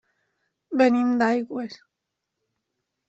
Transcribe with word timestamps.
Venim 0.81 1.11
d'Aigües. 1.21 1.77